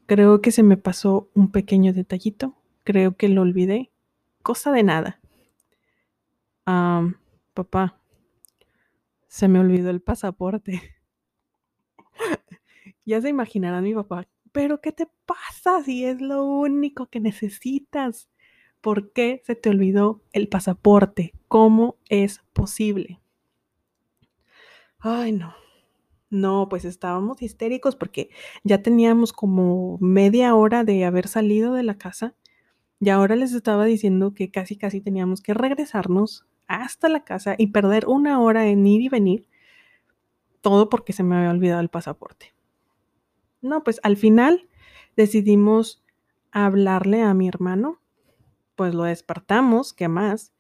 creo 0.06 0.42
que 0.42 0.52
se 0.52 0.64
me 0.64 0.76
pasó 0.76 1.30
un 1.34 1.52
pequeño 1.52 1.94
detallito, 1.94 2.58
creo 2.84 3.16
que 3.16 3.30
lo 3.30 3.44
olvidé, 3.44 3.92
cosa 4.42 4.74
de 4.74 4.84
nada 4.84 5.22
papá, 7.54 8.00
se 9.28 9.48
me 9.48 9.60
olvidó 9.60 9.90
el 9.90 10.02
pasaporte. 10.02 10.82
Ya 13.06 13.22
se 13.22 13.30
imaginarán 13.30 13.84
mi 13.84 13.94
papá, 13.94 14.28
pero 14.52 14.82
¿qué 14.82 14.92
te 14.92 15.08
pasa 15.26 15.84
si 15.84 16.06
es 16.06 16.22
lo 16.22 16.46
único 16.46 17.08
que 17.08 17.20
necesitas? 17.20 18.30
¿Por 18.82 19.12
qué 19.14 19.42
se 19.46 19.56
te 19.56 19.70
olvidó 19.70 20.22
el 20.34 20.48
pasaporte? 20.50 21.34
¿Cómo 21.48 21.98
es 22.10 22.42
posible? 22.54 23.20
Ay, 25.00 25.32
no. 25.34 25.54
No, 26.30 26.68
pues 26.70 26.86
estábamos 26.86 27.42
histéricos 27.42 27.96
porque 27.96 28.30
ya 28.64 28.82
teníamos 28.82 29.34
como 29.34 29.98
media 30.00 30.56
hora 30.56 30.84
de 30.84 31.06
haber 31.06 31.28
salido 31.28 31.74
de 31.74 31.84
la 31.84 31.98
casa 31.98 32.36
y 33.00 33.10
ahora 33.10 33.36
les 33.36 33.54
estaba 33.54 33.86
diciendo 33.86 34.34
que 34.34 34.50
casi 34.50 34.78
casi 34.78 35.02
teníamos 35.02 35.42
que 35.42 35.54
regresarnos 35.54 36.46
hasta 36.68 37.10
la 37.10 37.24
casa 37.24 37.56
y 37.58 37.68
perder 37.68 38.08
una 38.08 38.42
hora 38.42 38.68
en 38.68 38.88
ir 38.88 39.02
y 39.02 39.10
venir, 39.10 39.48
todo 40.62 40.90
porque 40.90 41.14
se 41.14 41.24
me 41.24 41.36
había 41.36 41.52
olvidado 41.52 41.82
el 41.82 41.90
pasaporte. 41.90 42.53
No, 43.64 43.84
pues 43.84 44.02
al 44.04 44.18
final 44.18 44.68
decidimos 45.16 46.04
hablarle 46.52 47.24
a 47.24 47.34
mi 47.34 47.48
hermano, 47.48 48.02
pues 48.76 48.94
lo 48.94 49.04
despertamos, 49.04 49.94
¿qué 49.94 50.10
más? 50.10 50.54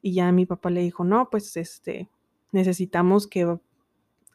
Y 0.00 0.14
ya 0.14 0.30
mi 0.30 0.46
papá 0.46 0.70
le 0.70 0.80
dijo, 0.80 1.02
no, 1.02 1.28
pues 1.28 1.56
este, 1.56 2.08
necesitamos 2.52 3.26
que 3.26 3.58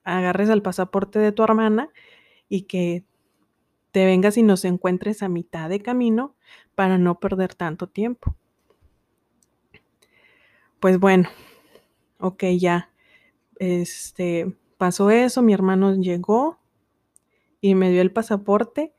agarres 0.03 0.49
el 0.49 0.61
pasaporte 0.61 1.19
de 1.19 1.31
tu 1.31 1.43
hermana 1.43 1.89
y 2.49 2.63
que 2.63 3.05
te 3.91 4.05
vengas 4.05 4.37
y 4.37 4.43
nos 4.43 4.65
encuentres 4.65 5.23
a 5.23 5.29
mitad 5.29 5.69
de 5.69 5.79
camino 5.79 6.35
para 6.75 6.97
no 6.97 7.19
perder 7.21 7.55
tanto 7.55 7.87
tiempo. 7.87 8.35
Pues 10.81 10.99
bueno, 10.99 11.29
ok, 12.19 12.43
ya. 12.59 12.91
Este, 13.57 14.53
pasó 14.77 15.11
eso, 15.11 15.41
mi 15.41 15.53
hermano 15.53 15.95
llegó 15.95 16.59
y 17.65 17.75
me 17.75 17.91
dio 17.91 18.01
el 18.01 18.11
pasaporte, 18.11 18.93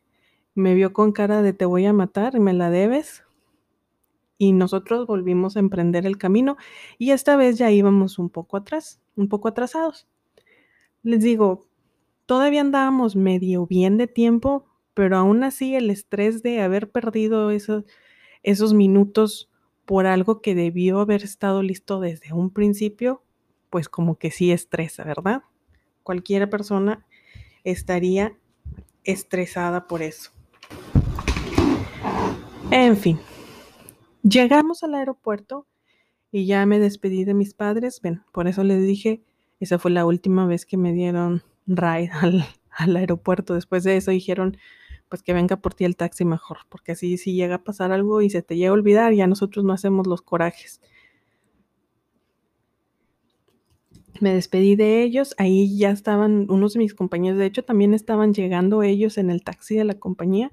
me 0.55 0.75
vio 0.75 0.93
con 0.93 1.13
cara 1.13 1.43
de 1.43 1.53
te 1.53 1.65
voy 1.65 1.87
a 1.87 1.93
matar 1.93 2.39
me 2.41 2.53
la 2.53 2.71
debes. 2.71 3.25
Y 4.39 4.53
nosotros 4.53 5.07
volvimos 5.07 5.57
a 5.57 5.61
emprender 5.61 6.07
el 6.07 6.19
camino 6.19 6.57
y 6.99 7.13
esta 7.13 7.37
vez 7.37 7.59
ya 7.59 7.71
íbamos 7.71 8.19
un 8.19 8.29
poco 8.29 8.57
atrás, 8.57 9.01
un 9.17 9.29
poco 9.29 9.49
atrasados 9.49 10.07
les 11.07 11.23
digo, 11.23 11.69
todavía 12.27 12.61
andábamos 12.61 13.15
medio 13.15 13.65
bien 13.65 13.97
de 13.97 14.09
tiempo, 14.09 14.67
pero 14.93 15.17
aún 15.17 15.45
así 15.45 15.77
el 15.77 15.89
estrés 15.89 16.43
de 16.43 16.61
haber 16.61 16.91
perdido 16.91 17.53
esos, 17.53 17.85
esos 18.43 18.75
minutos 18.75 19.49
por 19.85 20.07
algo 20.07 20.43
que 20.43 20.57
debió 20.57 20.99
haber 20.99 21.23
estado 21.23 21.63
listo 21.63 22.01
desde 22.01 22.33
un 22.33 22.51
principio, 22.51 23.23
pues 23.71 23.89
como 23.89 24.19
que 24.19 24.33
sí 24.33 24.51
estresa, 24.51 25.05
¿verdad? 25.05 25.43
Cualquier 26.03 26.51
persona 26.51 27.07
estaría 27.63 28.37
estresada 29.07 29.87
por 29.87 30.03
eso. 30.03 30.31
En 32.71 32.97
fin, 32.97 33.19
llegamos 34.23 34.83
al 34.83 34.95
aeropuerto 34.95 35.67
y 36.31 36.47
ya 36.47 36.67
me 36.67 36.79
despedí 36.79 37.25
de 37.25 37.35
mis 37.35 37.55
padres. 37.55 38.01
Ven, 38.03 38.23
por 38.33 38.49
eso 38.49 38.65
les 38.65 38.83
dije 38.83 39.23
esa 39.61 39.79
fue 39.79 39.91
la 39.91 40.05
última 40.05 40.47
vez 40.47 40.67
que 40.67 40.77
me 40.77 40.93
dieron 40.93 41.43
ride 41.67 42.11
al, 42.21 42.97
aeropuerto. 42.97 43.55
Después 43.55 43.85
de 43.85 43.97
eso 43.97 44.11
dijeron, 44.11 44.59
pues 45.09 45.23
que 45.23 45.33
venga 45.33 45.57
por 45.57 45.75
ti 45.75 45.85
el 45.85 45.97
taxi 45.97 46.25
mejor, 46.25 46.59
porque 46.69 46.93
así 46.93 47.17
si 47.17 47.35
llega 47.35 47.57
a 47.57 47.65
pasar 47.65 47.93
algo 47.93 48.21
y 48.21 48.31
se 48.31 48.43
te 48.43 48.57
llega 48.57 48.71
a 48.71 48.75
olvidar, 48.75 49.13
ya 49.15 49.27
nosotros 49.27 49.65
no 49.65 49.73
hacemos 49.73 50.07
los 50.07 50.21
corajes. 50.23 50.81
Me 54.21 54.35
despedí 54.35 54.77
de 54.77 55.03
ellos, 55.03 55.35
ahí 55.39 55.77
ya 55.77 55.91
estaban 55.91 56.51
unos 56.51 56.75
de 56.75 56.81
mis 56.81 56.95
compañeros, 56.95 57.39
de 57.39 57.47
hecho 57.47 57.65
también 57.65 57.95
estaban 57.95 58.35
llegando 58.35 58.83
ellos 58.83 59.19
en 59.19 59.31
el 59.31 59.43
taxi 59.43 59.77
de 59.77 59.85
la 59.85 59.95
compañía 59.95 60.53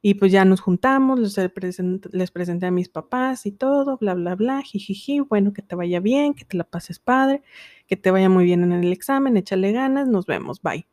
y 0.00 0.14
pues 0.14 0.30
ya 0.30 0.44
nos 0.44 0.60
juntamos, 0.60 1.18
les, 1.18 2.30
presenté 2.30 2.66
a 2.66 2.70
mis 2.70 2.88
papás 2.88 3.46
y 3.46 3.52
todo, 3.52 3.96
bla, 3.98 4.14
bla, 4.14 4.36
bla, 4.36 4.62
jijiji, 4.62 5.20
bueno, 5.20 5.52
que 5.52 5.62
te 5.62 5.74
vaya 5.74 5.98
bien, 5.98 6.34
que 6.34 6.44
te 6.44 6.56
la 6.56 6.64
pases 6.64 7.00
padre, 7.00 7.42
que 7.86 7.96
te 7.96 8.10
vaya 8.10 8.28
muy 8.28 8.44
bien 8.44 8.62
en 8.62 8.72
el 8.72 8.92
examen, 8.92 9.36
échale 9.36 9.72
ganas, 9.72 10.06
nos 10.06 10.26
vemos, 10.26 10.62
bye. 10.62 10.86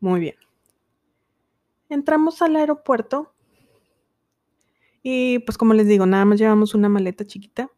Muy 0.00 0.20
bien. 0.20 0.34
Entramos 1.88 2.42
al 2.42 2.56
aeropuerto 2.56 3.32
y 5.02 5.38
pues 5.40 5.56
como 5.56 5.72
les 5.72 5.86
digo, 5.86 6.04
nada 6.04 6.24
más 6.24 6.40
llevamos 6.40 6.74
una 6.74 6.88
maleta 6.88 7.24
chiquita, 7.24 7.70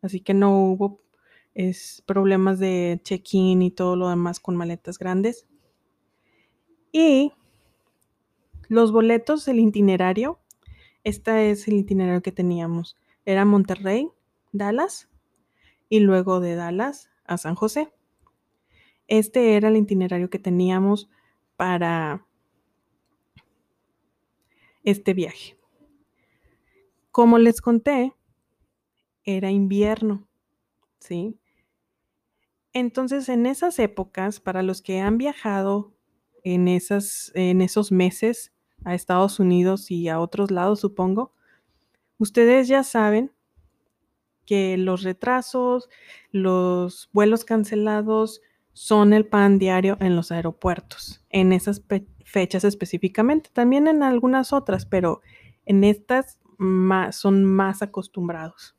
así 0.00 0.20
que 0.20 0.32
no 0.32 0.58
hubo 0.64 1.01
es, 1.54 2.02
problemas 2.06 2.58
de 2.58 3.00
check-in 3.02 3.62
y 3.62 3.70
todo 3.70 3.96
lo 3.96 4.08
demás 4.08 4.40
con 4.40 4.56
maletas 4.56 4.98
grandes. 4.98 5.46
Y 6.92 7.32
los 8.68 8.92
boletos, 8.92 9.46
el 9.48 9.60
itinerario, 9.60 10.38
este 11.04 11.50
es 11.50 11.68
el 11.68 11.74
itinerario 11.74 12.22
que 12.22 12.32
teníamos. 12.32 12.96
Era 13.24 13.44
Monterrey, 13.44 14.08
Dallas 14.52 15.08
y 15.88 16.00
luego 16.00 16.40
de 16.40 16.54
Dallas 16.54 17.10
a 17.24 17.38
San 17.38 17.54
José. 17.54 17.92
Este 19.08 19.56
era 19.56 19.68
el 19.68 19.76
itinerario 19.76 20.30
que 20.30 20.38
teníamos 20.38 21.10
para 21.56 22.26
este 24.84 25.14
viaje. 25.14 25.56
Como 27.10 27.38
les 27.38 27.60
conté, 27.60 28.14
era 29.24 29.50
invierno, 29.50 30.26
¿sí? 30.98 31.38
Entonces, 32.72 33.28
en 33.28 33.46
esas 33.46 33.78
épocas, 33.78 34.40
para 34.40 34.62
los 34.62 34.80
que 34.80 35.00
han 35.00 35.18
viajado 35.18 35.92
en, 36.42 36.68
esas, 36.68 37.30
en 37.34 37.60
esos 37.60 37.92
meses, 37.92 38.52
a 38.84 38.94
Estados 38.94 39.38
Unidos 39.38 39.90
y 39.90 40.08
a 40.08 40.18
otros 40.18 40.50
lados, 40.50 40.80
supongo, 40.80 41.32
ustedes 42.18 42.68
ya 42.68 42.82
saben 42.82 43.32
que 44.44 44.76
los 44.76 45.02
retrasos, 45.02 45.88
los 46.30 47.08
vuelos 47.12 47.44
cancelados 47.44 48.40
son 48.72 49.12
el 49.12 49.26
pan 49.26 49.58
diario 49.58 49.96
en 50.00 50.16
los 50.16 50.32
aeropuertos, 50.32 51.24
en 51.28 51.52
esas 51.52 51.82
fechas 52.24 52.64
específicamente, 52.64 53.50
también 53.52 53.86
en 53.86 54.02
algunas 54.02 54.52
otras, 54.52 54.86
pero 54.86 55.20
en 55.66 55.84
estas 55.84 56.38
son 57.12 57.44
más 57.44 57.82
acostumbrados. 57.82 58.76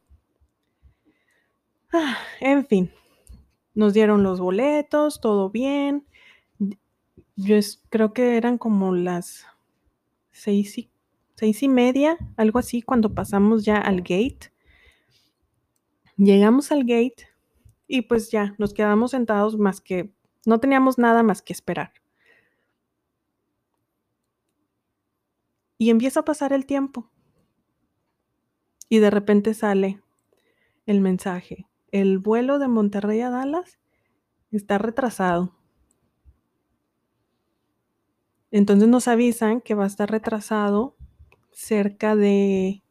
Ah, 1.91 2.17
en 2.39 2.65
fin, 2.65 2.91
nos 3.73 3.93
dieron 3.93 4.23
los 4.23 4.39
boletos, 4.39 5.21
todo 5.21 5.49
bien. 5.49 6.05
Yo 7.35 7.57
creo 7.89 8.13
que 8.13 8.37
eran 8.37 8.57
como 8.57 8.93
las 8.93 9.45
seis 10.31 10.77
y, 10.77 10.89
seis 11.35 11.63
y 11.63 11.67
media, 11.67 12.17
algo 12.37 12.59
así, 12.59 12.81
cuando 12.81 13.13
pasamos 13.13 13.65
ya 13.65 13.77
al 13.77 13.97
gate. 13.97 14.51
Llegamos 16.17 16.71
al 16.71 16.81
gate 16.81 17.27
y 17.87 18.03
pues 18.03 18.29
ya 18.31 18.55
nos 18.57 18.73
quedamos 18.73 19.11
sentados 19.11 19.57
más 19.57 19.81
que, 19.81 20.13
no 20.45 20.59
teníamos 20.59 20.97
nada 20.97 21.23
más 21.23 21.41
que 21.41 21.53
esperar. 21.53 21.93
Y 25.77 25.89
empieza 25.89 26.21
a 26.21 26.25
pasar 26.25 26.53
el 26.53 26.65
tiempo. 26.65 27.09
Y 28.89 28.99
de 28.99 29.09
repente 29.09 29.53
sale 29.53 30.01
el 30.85 31.01
mensaje. 31.01 31.67
El 31.93 32.17
vuelo 32.17 32.57
de 32.57 32.67
Monterrey 32.67 33.21
a 33.21 33.29
Dallas 33.29 33.77
está 34.49 34.79
retrasado. 34.79 35.55
Entonces 38.49 38.89
nos 38.89 39.07
avisan 39.07 39.61
que 39.61 39.75
va 39.75 39.83
a 39.83 39.87
estar 39.87 40.09
retrasado 40.09 40.97
cerca 41.51 42.15
de... 42.15 42.81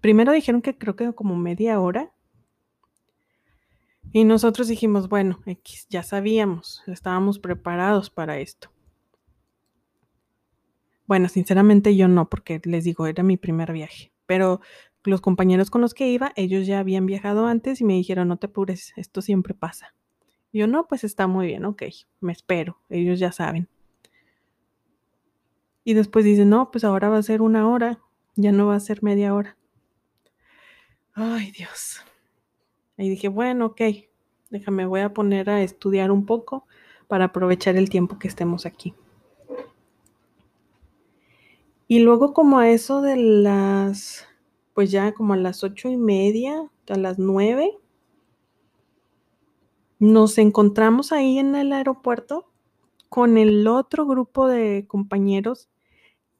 Primero 0.00 0.30
dijeron 0.30 0.62
que 0.62 0.78
creo 0.78 0.94
que 0.94 1.12
como 1.12 1.34
media 1.34 1.80
hora. 1.80 2.12
Y 4.12 4.22
nosotros 4.22 4.68
dijimos, 4.68 5.08
bueno, 5.08 5.40
ya 5.88 6.04
sabíamos, 6.04 6.84
estábamos 6.86 7.40
preparados 7.40 8.10
para 8.10 8.38
esto. 8.38 8.70
Bueno, 11.08 11.28
sinceramente 11.28 11.96
yo 11.96 12.06
no, 12.06 12.28
porque 12.28 12.60
les 12.62 12.84
digo, 12.84 13.08
era 13.08 13.24
mi 13.24 13.36
primer 13.36 13.72
viaje. 13.72 14.12
Pero 14.24 14.60
los 15.04 15.20
compañeros 15.20 15.70
con 15.70 15.80
los 15.80 15.94
que 15.94 16.08
iba, 16.08 16.32
ellos 16.36 16.66
ya 16.66 16.78
habían 16.78 17.06
viajado 17.06 17.46
antes 17.46 17.80
y 17.80 17.84
me 17.84 17.94
dijeron, 17.94 18.28
no 18.28 18.36
te 18.36 18.46
apures, 18.46 18.92
esto 18.96 19.22
siempre 19.22 19.54
pasa. 19.54 19.94
yo 20.52 20.66
no, 20.66 20.86
pues 20.86 21.04
está 21.04 21.26
muy 21.26 21.46
bien, 21.46 21.64
ok, 21.64 21.82
me 22.20 22.32
espero, 22.32 22.78
ellos 22.88 23.18
ya 23.18 23.32
saben. 23.32 23.68
Y 25.84 25.94
después 25.94 26.24
dice, 26.24 26.44
no, 26.44 26.70
pues 26.70 26.84
ahora 26.84 27.08
va 27.08 27.18
a 27.18 27.22
ser 27.22 27.40
una 27.40 27.68
hora, 27.68 28.00
ya 28.36 28.52
no 28.52 28.66
va 28.66 28.74
a 28.74 28.80
ser 28.80 29.02
media 29.02 29.34
hora. 29.34 29.56
Ay, 31.14 31.50
Dios. 31.50 32.02
Y 32.96 33.08
dije, 33.08 33.28
bueno, 33.28 33.66
ok, 33.66 33.80
déjame, 34.50 34.86
voy 34.86 35.00
a 35.00 35.14
poner 35.14 35.50
a 35.50 35.62
estudiar 35.62 36.10
un 36.10 36.26
poco 36.26 36.66
para 37.06 37.26
aprovechar 37.26 37.76
el 37.76 37.90
tiempo 37.90 38.18
que 38.18 38.28
estemos 38.28 38.66
aquí. 38.66 38.94
Y 41.88 42.00
luego 42.00 42.34
como 42.34 42.58
a 42.58 42.68
eso 42.68 43.00
de 43.00 43.16
las, 43.16 44.26
pues 44.78 44.92
ya 44.92 45.10
como 45.12 45.32
a 45.32 45.36
las 45.36 45.64
ocho 45.64 45.88
y 45.88 45.96
media, 45.96 46.70
a 46.88 46.96
las 46.96 47.18
nueve, 47.18 47.76
nos 49.98 50.38
encontramos 50.38 51.10
ahí 51.10 51.40
en 51.40 51.56
el 51.56 51.72
aeropuerto 51.72 52.48
con 53.08 53.38
el 53.38 53.66
otro 53.66 54.06
grupo 54.06 54.46
de 54.46 54.84
compañeros 54.86 55.68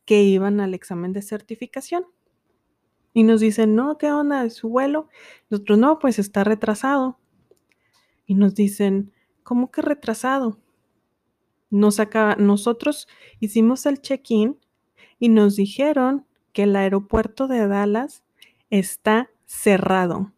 que 0.04 0.22
iban 0.22 0.60
al 0.60 0.72
examen 0.72 1.12
de 1.12 1.20
certificación. 1.20 2.06
Y 3.12 3.24
nos 3.24 3.40
dicen, 3.40 3.74
no, 3.74 3.98
¿qué 3.98 4.12
onda? 4.12 4.48
¿Su 4.50 4.68
vuelo? 4.68 5.08
Nosotros, 5.50 5.76
no, 5.76 5.98
pues 5.98 6.20
está 6.20 6.44
retrasado. 6.44 7.18
Y 8.24 8.34
nos 8.34 8.54
dicen, 8.54 9.12
¿cómo 9.42 9.72
que 9.72 9.82
retrasado? 9.82 10.60
Nos 11.70 11.98
acaba, 11.98 12.36
nosotros 12.36 13.08
hicimos 13.40 13.84
el 13.84 14.00
check-in 14.00 14.60
y 15.18 15.28
nos 15.28 15.56
dijeron 15.56 16.24
que 16.52 16.62
el 16.62 16.76
aeropuerto 16.76 17.48
de 17.48 17.66
Dallas 17.66 18.22
está 18.70 19.30
cerrado. 19.46 20.32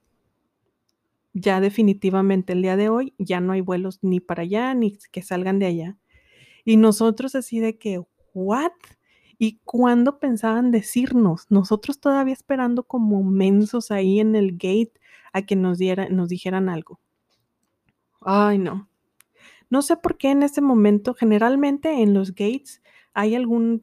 Ya 1.32 1.60
definitivamente 1.60 2.52
el 2.52 2.62
día 2.62 2.76
de 2.76 2.88
hoy 2.88 3.14
ya 3.18 3.40
no 3.40 3.52
hay 3.52 3.60
vuelos 3.60 3.98
ni 4.02 4.20
para 4.20 4.42
allá 4.42 4.74
ni 4.74 4.96
que 5.12 5.22
salgan 5.22 5.58
de 5.58 5.66
allá. 5.66 5.98
Y 6.64 6.76
nosotros 6.76 7.34
así 7.34 7.60
de 7.60 7.78
que, 7.78 8.02
¿what? 8.34 8.72
¿Y 9.38 9.60
cuándo 9.64 10.18
pensaban 10.18 10.70
decirnos? 10.70 11.46
Nosotros 11.50 12.00
todavía 12.00 12.34
esperando 12.34 12.82
como 12.82 13.22
mensos 13.22 13.90
ahí 13.90 14.20
en 14.20 14.36
el 14.36 14.52
gate 14.52 14.92
a 15.32 15.42
que 15.42 15.56
nos, 15.56 15.78
nos 16.10 16.28
dijeran 16.28 16.68
algo. 16.68 17.00
Ay, 18.20 18.58
no. 18.58 18.88
No 19.70 19.82
sé 19.82 19.96
por 19.96 20.18
qué 20.18 20.30
en 20.30 20.42
ese 20.42 20.60
momento, 20.60 21.14
generalmente 21.14 22.02
en 22.02 22.12
los 22.12 22.34
gates 22.34 22.82
hay 23.14 23.34
alguna 23.34 23.82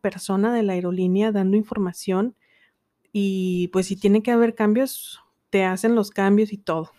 persona 0.00 0.52
de 0.52 0.62
la 0.62 0.74
aerolínea 0.74 1.32
dando 1.32 1.56
información 1.56 2.34
y 3.12 3.68
pues 3.68 3.86
si 3.86 3.96
tiene 3.96 4.22
que 4.22 4.30
haber 4.30 4.54
cambios, 4.54 5.20
te 5.50 5.64
hacen 5.64 5.94
los 5.94 6.10
cambios 6.10 6.52
y 6.52 6.58
todo. 6.58 6.92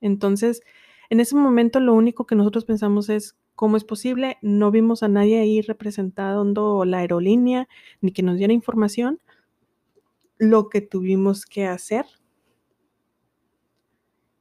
Entonces, 0.00 0.62
en 1.10 1.20
ese 1.20 1.36
momento 1.36 1.80
lo 1.80 1.94
único 1.94 2.26
que 2.26 2.34
nosotros 2.34 2.64
pensamos 2.64 3.08
es, 3.08 3.36
¿Cómo 3.56 3.78
es 3.78 3.84
posible? 3.84 4.36
No 4.42 4.70
vimos 4.70 5.02
a 5.02 5.08
nadie 5.08 5.40
ahí 5.40 5.62
representando 5.62 6.84
la 6.84 6.98
aerolínea 6.98 7.68
ni 8.02 8.12
que 8.12 8.22
nos 8.22 8.36
diera 8.36 8.52
información. 8.52 9.18
Lo 10.36 10.68
que 10.68 10.82
tuvimos 10.82 11.46
que 11.46 11.66
hacer, 11.66 12.04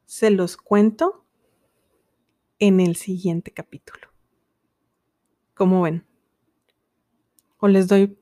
se 0.05 0.31
los 0.31 0.57
cuento 0.57 1.23
en 2.59 2.81
el 2.81 2.97
siguiente 2.97 3.51
capítulo. 3.51 4.09
¿Cómo 5.53 5.83
ven? 5.83 6.05
O 7.59 7.69
les 7.69 7.87
doy, 7.87 8.17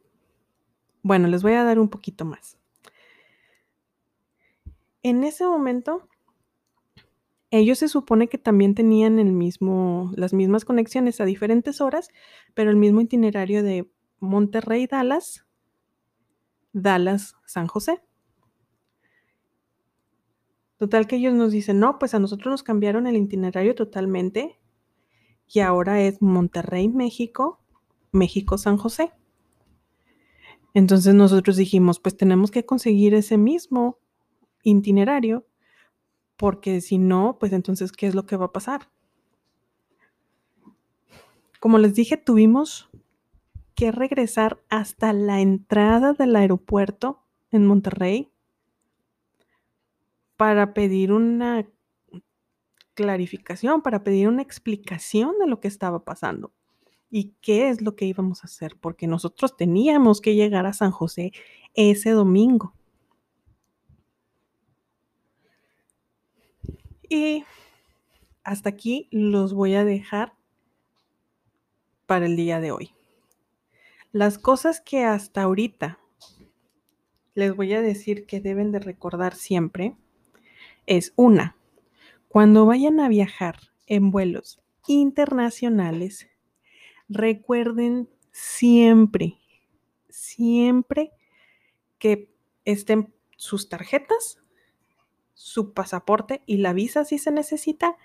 bueno, 1.02 1.28
les 1.28 1.42
voy 1.42 1.54
a 1.54 1.64
dar 1.64 1.80
un 1.80 1.90
poquito 1.90 2.24
más. 2.24 2.60
En 5.04 5.24
ese 5.24 5.46
momento 5.46 6.08
ellos 7.52 7.78
se 7.78 7.88
supone 7.88 8.30
que 8.30 8.40
también 8.40 8.74
tenían 8.74 9.20
el 9.20 9.32
mismo, 9.32 10.12
las 10.16 10.34
mismas 10.34 10.66
conexiones 10.66 11.22
a 11.22 11.26
diferentes 11.26 11.82
horas, 11.82 12.10
pero 12.56 12.72
el 12.72 12.78
mismo 12.78 13.00
itinerario 13.00 13.62
de 13.62 13.88
Monterrey, 14.20 14.88
Dallas, 14.88 15.46
Dallas, 16.72 17.36
San 17.46 17.68
José. 17.68 18.02
Total 20.78 21.06
que 21.06 21.18
ellos 21.18 21.36
nos 21.36 21.52
dicen, 21.52 21.80
no, 21.80 22.00
pues 22.00 22.16
a 22.16 22.20
nosotros 22.20 22.50
nos 22.52 22.64
cambiaron 22.64 23.06
el 23.06 23.18
itinerario 23.18 23.76
totalmente 23.76 24.60
y 25.48 25.60
ahora 25.60 26.02
es 26.02 26.24
Monterrey, 26.24 26.90
México, 26.90 27.60
México, 28.12 28.58
San 28.58 28.78
José. 28.78 29.12
Entonces 30.74 31.14
nosotros 31.14 31.56
dijimos, 31.56 32.00
pues 32.00 32.18
tenemos 32.18 32.50
que 32.50 32.66
conseguir 32.66 33.14
ese 33.14 33.38
mismo 33.38 34.00
itinerario 34.64 35.46
porque 36.38 36.82
si 36.82 36.98
no, 36.98 37.38
pues 37.40 37.54
entonces, 37.54 37.92
¿qué 37.92 38.08
es 38.08 38.16
lo 38.16 38.26
que 38.26 38.38
va 38.38 38.46
a 38.46 38.52
pasar? 38.52 38.90
Como 41.60 41.78
les 41.78 41.94
dije, 41.94 42.18
tuvimos 42.18 42.90
que 43.76 43.92
regresar 43.92 44.62
hasta 44.70 45.14
la 45.14 45.40
entrada 45.42 46.14
del 46.14 46.36
aeropuerto 46.36 47.24
en 47.52 47.66
Monterrey 47.66 48.32
para 50.36 50.74
pedir 50.74 51.12
una 51.12 51.66
clarificación, 52.94 53.82
para 53.82 54.04
pedir 54.04 54.28
una 54.28 54.42
explicación 54.42 55.40
de 55.40 55.48
lo 55.48 55.60
que 55.60 55.68
estaba 55.68 56.04
pasando 56.04 56.52
y 57.10 57.36
qué 57.42 57.70
es 57.70 57.82
lo 57.82 57.96
que 57.96 58.06
íbamos 58.06 58.44
a 58.44 58.48
hacer, 58.48 58.76
porque 58.80 59.08
nosotros 59.08 59.56
teníamos 59.56 60.20
que 60.20 60.36
llegar 60.36 60.66
a 60.66 60.74
San 60.74 60.92
José 60.92 61.32
ese 61.74 62.12
domingo. 62.12 62.74
Y 67.10 67.46
hasta 68.44 68.70
aquí 68.70 69.08
los 69.12 69.54
voy 69.54 69.76
a 69.76 69.86
dejar 69.86 70.34
para 72.06 72.26
el 72.26 72.36
día 72.36 72.60
de 72.60 72.72
hoy. 72.72 72.94
Las 74.12 74.38
cosas 74.38 74.82
que 74.82 75.04
hasta 75.04 75.44
ahorita 75.44 76.00
les 77.34 77.56
voy 77.56 77.74
a 77.74 77.82
decir 77.82 78.26
que 78.26 78.40
deben 78.40 78.72
de 78.72 78.80
recordar 78.80 79.34
siempre 79.34 79.96
es 80.86 81.14
una, 81.16 81.58
cuando 82.28 82.66
vayan 82.66 83.00
a 83.00 83.10
viajar 83.10 83.60
en 83.88 84.12
vuelos 84.12 84.62
internacionales, 84.88 86.28
recuerden 87.10 88.10
siempre, 88.32 89.40
siempre 90.10 91.12
que 91.98 92.30
estén 92.66 93.14
sus 93.38 93.70
tarjetas 93.70 94.43
su 95.54 95.72
pasaporte 95.72 96.42
y 96.48 96.58
la 96.58 96.74
visa 96.74 97.06
si 97.06 97.20
se 97.20 97.32
necesita, 97.32 97.96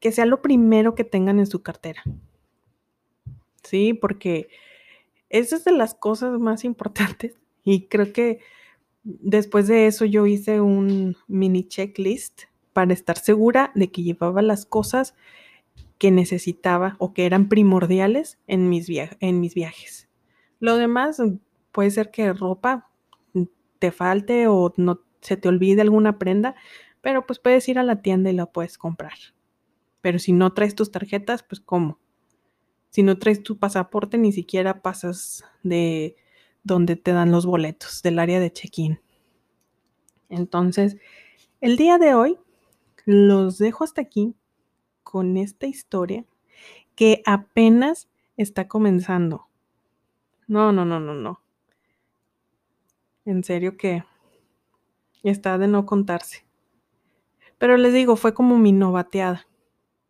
que 0.00 0.12
sea 0.12 0.26
lo 0.26 0.42
primero 0.42 0.94
que 0.94 1.02
tengan 1.04 1.38
en 1.38 1.46
su 1.46 1.62
cartera. 1.62 2.02
Sí, 3.62 3.94
porque 3.94 4.48
esa 5.30 5.56
es 5.56 5.64
de 5.64 5.72
las 5.72 5.94
cosas 5.94 6.38
más 6.38 6.64
importantes 6.64 7.40
y 7.64 7.86
creo 7.86 8.12
que 8.12 8.40
después 9.02 9.66
de 9.66 9.86
eso 9.86 10.04
yo 10.04 10.26
hice 10.26 10.60
un 10.60 11.16
mini 11.26 11.66
checklist 11.66 12.42
para 12.74 12.92
estar 12.92 13.16
segura 13.18 13.72
de 13.74 13.90
que 13.90 14.02
llevaba 14.02 14.42
las 14.42 14.66
cosas 14.66 15.14
que 15.96 16.10
necesitaba 16.10 16.96
o 16.98 17.14
que 17.14 17.24
eran 17.24 17.48
primordiales 17.48 18.38
en 18.46 18.68
mis, 18.68 18.88
en 18.90 19.40
mis 19.40 19.54
viajes. 19.54 20.10
Lo 20.60 20.76
demás 20.76 21.22
puede 21.70 21.90
ser 21.90 22.10
que 22.10 22.34
ropa 22.34 22.90
te 23.78 23.90
falte 23.90 24.48
o 24.48 24.74
no 24.76 25.00
se 25.22 25.36
te 25.36 25.48
olvide 25.48 25.80
alguna 25.80 26.18
prenda, 26.18 26.54
pero 27.00 27.26
pues 27.26 27.38
puedes 27.38 27.68
ir 27.68 27.78
a 27.78 27.82
la 27.82 28.02
tienda 28.02 28.30
y 28.30 28.34
la 28.34 28.46
puedes 28.46 28.76
comprar. 28.76 29.14
Pero 30.02 30.18
si 30.18 30.32
no 30.32 30.52
traes 30.52 30.74
tus 30.74 30.90
tarjetas, 30.90 31.42
pues 31.42 31.60
¿cómo? 31.60 31.98
Si 32.90 33.02
no 33.02 33.18
traes 33.18 33.42
tu 33.42 33.58
pasaporte, 33.58 34.18
ni 34.18 34.32
siquiera 34.32 34.82
pasas 34.82 35.44
de 35.62 36.16
donde 36.64 36.96
te 36.96 37.12
dan 37.12 37.32
los 37.32 37.46
boletos, 37.46 38.02
del 38.02 38.18
área 38.18 38.38
de 38.38 38.52
check-in. 38.52 39.00
Entonces, 40.28 40.96
el 41.60 41.76
día 41.76 41.98
de 41.98 42.14
hoy 42.14 42.38
los 43.04 43.58
dejo 43.58 43.84
hasta 43.84 44.02
aquí 44.02 44.34
con 45.02 45.36
esta 45.36 45.66
historia 45.66 46.24
que 46.94 47.22
apenas 47.26 48.08
está 48.36 48.68
comenzando. 48.68 49.48
No, 50.46 50.72
no, 50.72 50.84
no, 50.84 51.00
no, 51.00 51.14
no. 51.14 51.40
En 53.24 53.44
serio 53.44 53.76
que 53.76 54.04
Está 55.22 55.58
de 55.58 55.68
no 55.68 55.86
contarse. 55.86 56.44
Pero 57.58 57.76
les 57.76 57.92
digo, 57.94 58.16
fue 58.16 58.34
como 58.34 58.58
mi 58.58 58.72
novateada. 58.72 59.46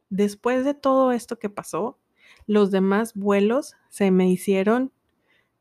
Después 0.09 0.65
de 0.65 0.75
todo 0.75 1.13
esto 1.13 1.39
que 1.39 1.51
pasó, 1.51 1.99
los 2.47 2.71
demás 2.71 3.15
vuelos 3.15 3.77
se 3.89 4.11
me 4.11 4.29
hicieron 4.29 4.93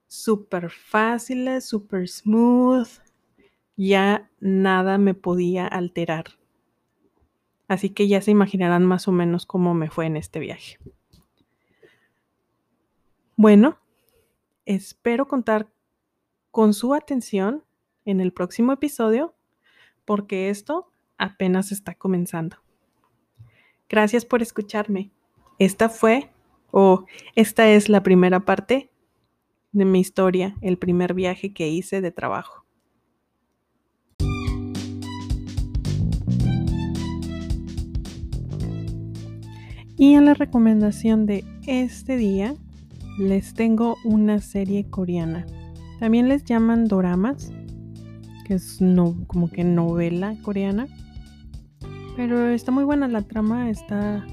súper 0.07 0.69
fáciles, 0.69 1.65
súper 1.65 2.07
smooth. 2.07 2.89
Ya 3.77 4.29
nada 4.39 4.97
me 4.97 5.13
podía 5.13 5.67
alterar. 5.67 6.25
Así 7.67 7.89
que 7.89 8.07
ya 8.07 8.21
se 8.21 8.31
imaginarán 8.31 8.85
más 8.85 9.07
o 9.07 9.13
menos 9.13 9.45
cómo 9.45 9.73
me 9.73 9.89
fue 9.89 10.05
en 10.05 10.17
este 10.17 10.39
viaje. 10.39 10.77
Bueno, 13.37 13.79
espero 14.65 15.27
contar 15.27 15.71
con 16.51 16.73
su 16.73 16.93
atención 16.93 17.63
en 18.03 18.19
el 18.19 18.33
próximo 18.33 18.73
episodio 18.73 19.33
porque 20.05 20.49
esto 20.49 20.91
apenas 21.17 21.71
está 21.71 21.93
comenzando. 21.93 22.57
Gracias 23.89 24.25
por 24.25 24.41
escucharme. 24.41 25.11
Esta 25.59 25.89
fue, 25.89 26.31
o 26.71 27.05
esta 27.35 27.69
es 27.69 27.89
la 27.89 28.03
primera 28.03 28.39
parte 28.39 28.89
de 29.71 29.85
mi 29.85 29.99
historia, 29.99 30.55
el 30.61 30.77
primer 30.77 31.13
viaje 31.13 31.53
que 31.53 31.69
hice 31.69 32.01
de 32.01 32.11
trabajo. 32.11 32.65
Y 39.97 40.15
en 40.15 40.25
la 40.25 40.33
recomendación 40.33 41.27
de 41.27 41.45
este 41.67 42.17
día 42.17 42.55
les 43.19 43.53
tengo 43.53 43.97
una 44.03 44.39
serie 44.39 44.89
coreana. 44.89 45.45
También 45.99 46.27
les 46.27 46.43
llaman 46.43 46.87
doramas 46.87 47.51
es 48.55 48.81
no, 48.81 49.15
como 49.27 49.49
que 49.49 49.63
novela 49.63 50.35
coreana. 50.41 50.87
Pero 52.15 52.49
está 52.49 52.71
muy 52.71 52.83
buena 52.83 53.07
la 53.07 53.21
trama, 53.21 53.69
está, 53.69 54.25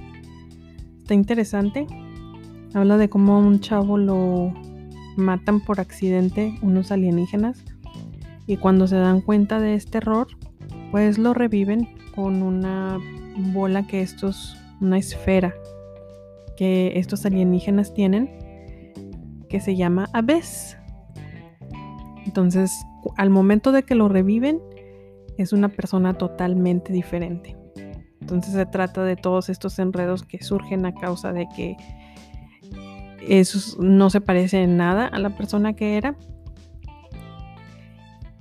está 1.01 1.15
interesante. 1.15 1.87
Habla 2.75 2.97
de 2.97 3.09
cómo 3.09 3.39
un 3.39 3.61
chavo 3.61 3.99
lo 3.99 4.53
matan 5.17 5.61
por 5.61 5.81
accidente 5.81 6.57
unos 6.63 6.93
alienígenas 6.93 7.65
Y 8.47 8.57
cuando 8.57 8.87
se 8.87 8.97
dan 8.97 9.21
cuenta 9.21 9.59
de 9.59 9.75
este 9.75 9.99
error, 9.99 10.29
pues 10.91 11.19
lo 11.19 11.35
reviven 11.35 11.89
con 12.15 12.43
una 12.43 12.99
bola 13.53 13.87
que 13.87 14.03
estos, 14.03 14.57
una 14.81 14.99
esfera 14.99 15.55
que 16.59 16.99
estos 16.99 17.25
alienígenas 17.25 17.95
tienen, 17.95 18.29
que 19.49 19.61
se 19.61 19.77
llama 19.77 20.09
Abyss. 20.13 20.77
Entonces, 22.27 22.73
al 23.17 23.31
momento 23.31 23.73
de 23.73 23.83
que 23.83 23.95
lo 23.95 24.09
reviven, 24.09 24.61
es 25.37 25.53
una 25.53 25.69
persona 25.69 26.15
totalmente 26.15 26.93
diferente. 26.93 27.57
Entonces 28.21 28.53
se 28.53 28.67
trata 28.67 29.05
de 29.05 29.17
todos 29.17 29.49
estos 29.49 29.79
enredos 29.79 30.23
que 30.23 30.43
surgen 30.43 30.85
a 30.85 30.95
causa 30.95 31.33
de 31.33 31.49
que 31.57 31.77
eso 33.27 33.81
no 33.81 34.11
se 34.11 34.21
parece 34.21 34.63
en 34.63 34.77
nada 34.77 35.07
a 35.07 35.19
la 35.19 35.31
persona 35.31 35.75
que 35.75 35.97
era. 35.97 36.17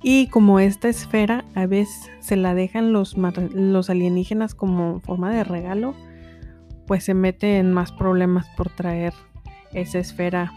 Y 0.02 0.28
como 0.28 0.60
esta 0.60 0.88
esfera 0.88 1.44
a 1.54 1.66
veces 1.66 2.10
se 2.20 2.36
la 2.36 2.54
dejan 2.54 2.92
los, 2.92 3.16
los 3.16 3.90
alienígenas 3.90 4.54
como 4.54 5.00
forma 5.00 5.30
de 5.30 5.44
regalo, 5.44 5.94
pues 6.86 7.04
se 7.04 7.14
mete 7.14 7.58
en 7.58 7.72
más 7.72 7.92
problemas 7.92 8.48
por 8.56 8.70
traer 8.70 9.12
esa 9.72 9.98
esfera 9.98 10.52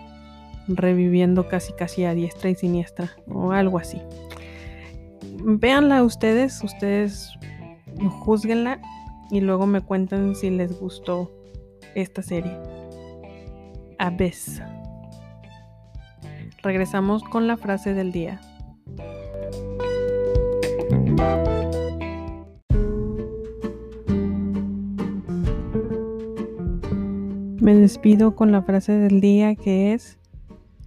reviviendo 0.67 1.47
casi 1.47 1.73
casi 1.73 2.05
a 2.05 2.13
diestra 2.13 2.49
y 2.49 2.55
siniestra 2.55 3.11
o 3.27 3.51
algo 3.51 3.77
así. 3.77 4.01
Véanla 5.43 6.03
ustedes, 6.03 6.63
ustedes 6.63 7.33
juzguenla 8.09 8.81
y 9.31 9.41
luego 9.41 9.65
me 9.65 9.81
cuentan 9.81 10.35
si 10.35 10.49
les 10.49 10.79
gustó 10.79 11.31
esta 11.95 12.21
serie. 12.21 12.57
Abyss. 13.97 14.61
Regresamos 16.63 17.23
con 17.23 17.47
la 17.47 17.57
frase 17.57 17.93
del 17.93 18.11
día. 18.11 18.39
Me 27.61 27.75
despido 27.75 28.35
con 28.35 28.51
la 28.51 28.63
frase 28.63 28.93
del 28.93 29.21
día 29.21 29.55
que 29.55 29.93
es, 29.93 30.17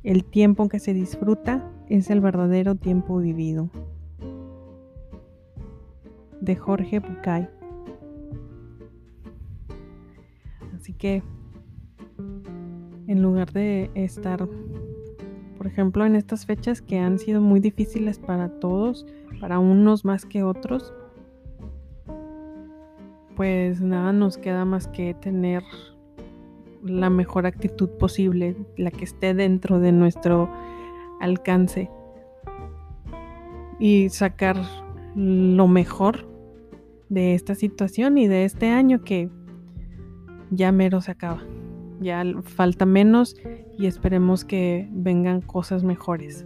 el 0.05 0.25
tiempo 0.25 0.69
que 0.69 0.79
se 0.79 0.93
disfruta 0.93 1.67
es 1.89 2.11
el 2.11 2.21
verdadero 2.21 2.75
tiempo 2.75 3.19
vivido. 3.19 3.71
De 6.41 6.55
Jorge 6.57 7.01
Bucay. 7.01 7.49
Así 10.77 10.93
que, 10.93 11.23
en 13.07 13.23
lugar 13.23 13.51
de 13.53 13.91
estar, 13.95 14.47
por 15.57 15.67
ejemplo, 15.67 16.05
en 16.05 16.17
estas 16.17 16.45
fechas 16.45 16.83
que 16.83 16.99
han 16.99 17.19
sido 17.19 17.41
muy 17.41 17.61
difíciles 17.61 18.19
para 18.19 18.51
todos, 18.61 19.07
para 19.41 19.59
unos 19.59 20.05
más 20.05 20.27
que 20.27 20.43
otros, 20.43 20.93
pues 23.37 23.81
nada 23.81 24.13
nos 24.13 24.37
queda 24.37 24.67
más 24.67 24.87
que 24.87 25.15
tener 25.15 25.63
la 26.85 27.11
mejor 27.11 27.47
actitud 27.47 27.89
posible, 27.99 28.57
la 28.77 28.91
que 28.91 29.05
esté 29.05 29.35
dentro 29.35 29.81
de 29.81 29.93
nuestro 29.93 30.51
alcance 31.21 31.91
y 33.79 34.09
sacar 34.11 34.57
lo 35.15 35.67
mejor 35.67 36.29
de 37.09 37.35
esta 37.35 37.55
situación 37.55 38.19
y 38.19 38.29
de 38.29 38.45
este 38.45 38.69
año 38.69 39.03
que 39.03 39.31
ya 40.51 40.73
mero 40.73 41.01
se 41.01 41.11
acaba. 41.11 41.43
Ya 42.01 42.23
falta 42.43 42.87
menos 42.87 43.37
y 43.79 43.87
esperemos 43.87 44.45
que 44.45 44.89
vengan 44.93 45.41
cosas 45.41 45.85
mejores. 45.85 46.45